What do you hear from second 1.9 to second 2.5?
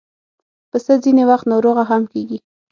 کېږي.